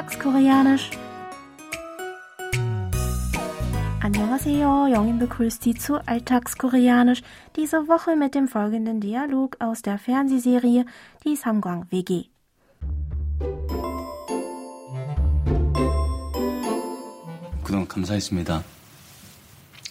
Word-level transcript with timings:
Alltagskoreanisch. 0.00 0.90
Annyeonghaseyo, 4.00 4.86
Jongin 4.86 5.18
begrüßt 5.18 5.62
Sie 5.62 5.74
zu 5.74 6.00
Alltagskoreanisch, 6.06 7.22
diese 7.56 7.86
Woche 7.86 8.16
mit 8.16 8.34
dem 8.34 8.48
folgenden 8.48 9.00
Dialog 9.00 9.56
aus 9.60 9.82
der 9.82 9.98
Fernsehserie 9.98 10.86
Die 11.24 11.36
Samgang 11.36 11.84
WG. 11.90 12.30
그동안 17.62 17.86
감사했습니다. 17.86 18.64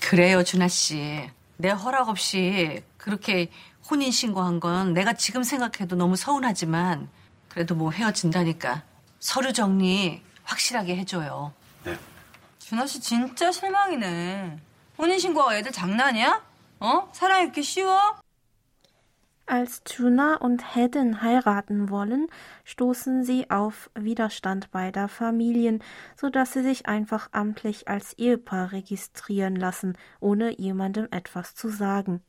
그래요, 0.02 0.44
준하 0.44 0.68
씨. 0.68 1.30
내 1.58 1.70
허락 1.70 2.10
없이 2.10 2.82
그렇게 2.98 3.52
혼인 3.88 4.12
신고한 4.12 4.60
건 4.60 4.96
내가 4.96 5.14
지금 5.14 5.44
생각해도 5.44 5.96
너무 5.96 6.16
서운하지만 6.16 7.08
그래도 7.50 7.76
뭐 7.76 7.92
헤어진다니까 7.92 8.89
서류 9.20 9.52
정리 9.54 10.22
확실하게 10.44 10.98
해줘요. 10.98 11.54
네. 11.84 11.98
준하 12.60 12.86
씨 12.86 13.00
진짜 13.00 13.52
실망이네. 13.52 14.60
혼인신고가 14.98 15.58
애들 15.58 15.72
장난이야? 15.72 16.44
어? 16.80 17.10
사랑 17.14 17.44
이렇게 17.44 17.62
쉬워? 17.62 18.20
Als 19.48 19.84
Juna 19.86 20.38
und 20.38 20.76
Hedden 20.76 21.22
heiraten 21.22 21.92
wollen, 21.92 22.26
stoßen 22.64 23.24
sie 23.24 23.52
auf 23.52 23.92
Widerstand 23.94 24.72
beider 24.72 25.08
Familien, 25.08 25.84
so 26.16 26.32
dass 26.32 26.54
sie 26.54 26.64
sich 26.64 26.88
einfach 26.88 27.30
amtlich 27.32 27.88
als 27.88 28.14
Ehepaar 28.14 28.72
registrieren 28.72 29.56
lassen, 29.56 30.00
ohne 30.20 30.60
jemandem 30.60 31.08
etwas 31.12 31.54
zu 31.54 31.70
sagen. 31.70 32.24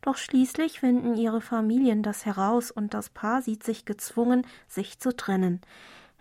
Doch 0.00 0.16
schließlich 0.16 0.78
finden 0.78 1.16
ihre 1.16 1.40
Familien 1.40 2.04
das 2.04 2.24
heraus 2.24 2.70
und 2.70 2.94
das 2.94 3.10
Paar 3.10 3.42
sieht 3.42 3.64
sich 3.64 3.84
gezwungen, 3.84 4.46
sich 4.68 5.00
zu 5.00 5.16
trennen. 5.16 5.60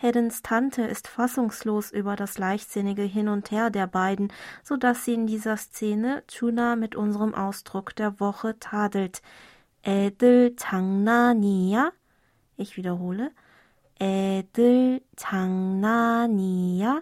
Heddens 0.04 0.42
Tante 0.42 0.84
ist 0.84 1.10
fassungslos 1.10 1.92
über 1.92 2.16
das 2.16 2.38
leichtsinnige 2.38 3.02
Hin 3.02 3.28
und 3.28 3.52
Her 3.52 3.70
der 3.70 3.86
beiden, 3.86 4.32
so 4.64 4.78
dass 4.78 5.04
sie 5.04 5.14
in 5.14 5.28
dieser 5.28 5.58
Szene 5.58 6.24
Juna 6.30 6.78
mit 6.78 6.96
unserem 6.96 7.36
Ausdruck 7.36 7.94
der 7.96 8.20
Woche 8.20 8.58
tadelt. 8.60 9.22
애들 9.84 10.56
장난이야? 10.56 11.92
Ich 12.58 12.78
wiederhole. 12.78 13.32
애들 14.00 15.02
장난이야? 15.18 17.02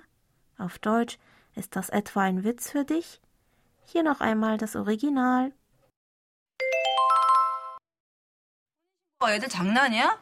Auf 0.58 0.80
Deutsch, 0.80 1.20
ist 1.56 1.76
das 1.76 1.90
etwa 1.90 2.22
ein 2.22 2.44
Witz 2.44 2.72
für 2.72 2.84
dich? 2.84 3.22
Hier 3.86 4.02
noch 4.02 4.22
einmal 4.22 4.58
das 4.58 4.76
Original. 4.76 5.52
애들 9.24 9.50
장난이야? 9.50 10.18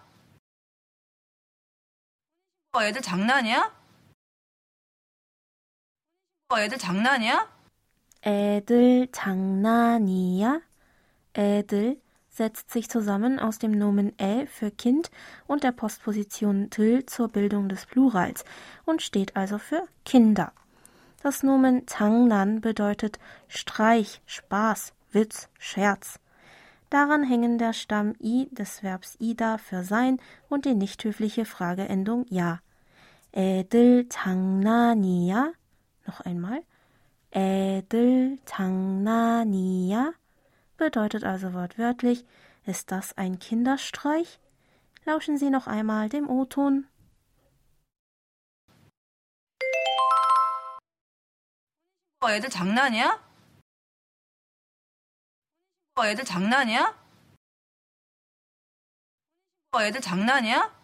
애들 2.82 3.02
장난이야? 3.02 3.72
애들 6.58 6.78
장난이야? 6.78 7.50
애들 8.24 9.08
장난이야? 9.12 10.62
애들 11.38 12.02
setzt 12.30 12.72
sich 12.72 12.90
zusammen 12.90 13.40
aus 13.40 13.60
dem 13.60 13.72
Nomen 13.72 14.12
ä 14.18 14.46
für 14.48 14.70
Kind 14.70 15.10
und 15.48 15.64
der 15.64 15.72
Postposition 15.72 16.70
til 16.70 17.06
zur 17.06 17.30
Bildung 17.30 17.70
des 17.70 17.86
Plurals 17.86 18.44
und 18.84 19.02
steht 19.02 19.38
also 19.38 19.58
für 19.58 19.88
Kinder. 20.04 20.52
Das 21.24 21.44
Nomen 21.44 21.88
장난 21.88 22.60
bedeutet 22.60 23.20
Streich, 23.48 24.22
Spaß, 24.26 24.92
Witz, 25.14 25.48
Scherz. 25.60 26.20
Daran 26.90 27.24
hängen 27.24 27.58
der 27.58 27.74
Stamm 27.74 28.14
i 28.20 28.48
des 28.52 28.84
Verbs 28.84 29.16
ida 29.20 29.58
für 29.58 29.84
sein 29.84 30.20
und 30.50 30.66
die 30.66 30.76
nicht 30.76 31.04
höfliche 31.04 31.46
Frageendung 31.46 32.26
ja. 32.30 32.60
애들 33.36 34.08
장난이야? 34.08 35.54
Noch 36.08 36.22
einmal. 36.22 36.64
애들 37.32 38.38
장난이야? 38.46 40.14
bedeutet 40.78 41.24
also 41.24 41.54
wortwörtlich, 41.54 42.24
ist 42.66 42.92
das 42.92 43.18
ein 43.18 43.40
Kinderstreich? 43.40 44.40
Lauschen 45.06 45.38
Sie 45.38 45.50
noch 45.50 45.68
einmal 45.68 46.08
dem 46.10 46.30
O-Ton. 46.30 46.88
애들 52.26 52.50
장난이야? 52.50 53.20
애들 56.04 56.26
장난이야? 56.26 56.94
애들 59.80 60.02
장난이야? 60.02 60.76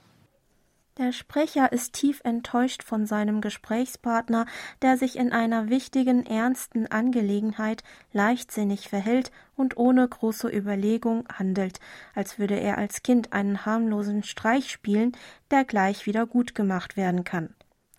Der 0.97 1.13
Sprecher 1.13 1.71
ist 1.71 1.93
tief 1.93 2.21
enttäuscht 2.23 2.83
von 2.83 3.05
seinem 3.05 3.39
Gesprächspartner, 3.39 4.45
der 4.81 4.97
sich 4.97 5.15
in 5.15 5.31
einer 5.31 5.69
wichtigen, 5.69 6.25
ernsten 6.25 6.87
Angelegenheit 6.87 7.83
leichtsinnig 8.11 8.89
verhält 8.89 9.31
und 9.55 9.77
ohne 9.77 10.07
große 10.07 10.49
Überlegung 10.49 11.27
handelt, 11.33 11.79
als 12.13 12.39
würde 12.39 12.59
er 12.59 12.77
als 12.77 13.03
Kind 13.03 13.31
einen 13.31 13.65
harmlosen 13.65 14.23
Streich 14.23 14.69
spielen, 14.69 15.13
der 15.49 15.65
gleich 15.65 16.05
wieder 16.05 16.25
gut 16.25 16.55
gemacht 16.55 16.97
werden 16.97 17.23
kann. 17.23 17.55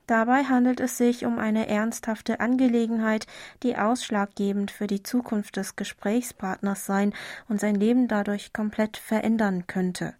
Dabei 0.07 0.45
handelt 0.45 0.79
es 0.79 0.97
sich 0.97 1.25
um 1.25 1.37
eine 1.37 1.67
ernsthafte 1.67 2.39
Angelegenheit, 2.39 3.27
die 3.61 3.75
ausschlaggebend 3.75 4.71
für 4.71 4.87
die 4.87 5.03
Zukunft 5.03 5.57
des 5.57 5.75
Gesprächspartners 5.75 6.85
sein 6.85 7.13
und 7.49 7.59
sein 7.59 7.75
Leben 7.75 8.07
dadurch 8.07 8.53
komplett 8.53 8.95
verändern 8.95 9.67
könnte. 9.67 10.15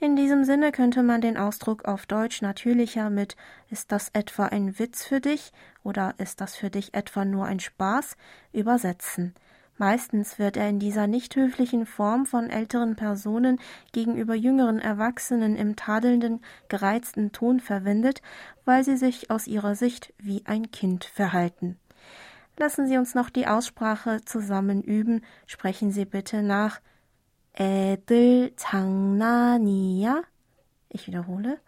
In 0.00 0.16
diesem 0.16 0.44
Sinne 0.44 0.70
könnte 0.70 1.02
man 1.02 1.22
den 1.22 1.38
Ausdruck 1.38 1.86
auf 1.86 2.04
Deutsch 2.04 2.42
natürlicher 2.42 3.08
mit 3.08 3.36
Ist 3.70 3.90
das 3.90 4.10
etwa 4.12 4.46
ein 4.46 4.78
Witz 4.78 5.04
für 5.04 5.20
dich 5.20 5.52
oder 5.82 6.14
ist 6.18 6.42
das 6.42 6.54
für 6.54 6.68
dich 6.68 6.92
etwa 6.92 7.24
nur 7.24 7.46
ein 7.46 7.60
Spaß 7.60 8.16
übersetzen. 8.52 9.34
Meistens 9.81 10.39
wird 10.39 10.57
er 10.57 10.69
in 10.69 10.79
dieser 10.79 11.05
nicht 11.05 11.35
höflichen 11.35 11.85
Form 11.85 12.25
von 12.25 12.49
älteren 12.49 12.95
Personen 12.95 13.59
gegenüber 13.91 14.33
jüngeren 14.33 14.79
Erwachsenen 14.79 15.55
im 15.55 15.75
tadelnden, 15.75 16.41
gereizten 16.67 17.31
Ton 17.31 17.59
verwendet, 17.59 18.23
weil 18.65 18.83
sie 18.83 18.97
sich 18.97 19.29
aus 19.29 19.45
ihrer 19.45 19.75
Sicht 19.75 20.13
wie 20.17 20.43
ein 20.45 20.71
Kind 20.71 21.05
verhalten. 21.05 21.77
Lassen 22.59 22.87
Sie 22.87 22.97
uns 22.97 23.13
noch 23.13 23.29
die 23.29 23.45
Aussprache 23.45 24.21
zusammen 24.25 24.81
üben. 24.81 25.21
Sprechen 25.45 25.91
Sie 25.91 26.05
bitte 26.05 26.41
nach 26.41 26.81
애들 27.53 28.55
장난이야? 28.55 30.23
Ich 30.89 31.05
wiederhole. 31.05 31.59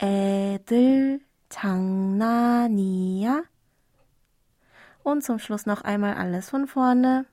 애들 0.00 1.20
장난이야? 1.48 3.42
Und 5.03 5.21
zum 5.23 5.37
Schluss 5.37 5.65
noch 5.65 5.81
einmal 5.83 6.15
alles 6.15 6.49
von 6.49 6.67
vorne. 6.67 7.25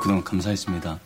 그동안 0.00 0.22
감사했습니다. 0.24 1.00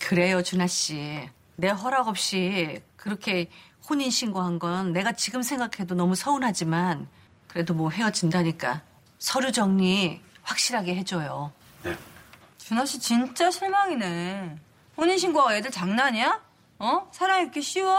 그래요, 0.00 0.42
준하 0.42 0.66
씨. 0.66 1.28
내 1.56 1.68
허락 1.68 2.08
없이 2.08 2.82
그렇게 2.96 3.50
혼인 3.88 4.10
신고한 4.10 4.58
건 4.58 4.92
내가 4.92 5.12
지금 5.12 5.42
생각해도 5.42 5.94
너무 5.94 6.14
서운하지만 6.14 7.08
그래도 7.48 7.74
뭐 7.74 7.90
헤어진다니까 7.90 8.82
서류 9.18 9.50
정리 9.52 10.20
확실하게 10.42 10.94
해줘요. 10.96 11.52
네. 11.82 11.96
준하 12.58 12.84
씨 12.84 12.98
진짜 13.00 13.50
실망이네. 13.50 14.56
혼인 14.96 15.18
신고가 15.18 15.56
애들 15.56 15.70
장난이야? 15.70 16.40
어? 16.80 17.08
사랑 17.12 17.42
이렇게 17.42 17.60
쉬워? 17.60 17.98